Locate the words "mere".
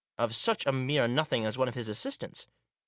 0.71-1.07